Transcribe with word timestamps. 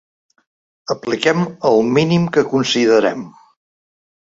Apliquem 0.95 1.43
el 1.73 1.85
mínim 1.99 2.27
que 2.39 2.47
considerem. 2.57 3.25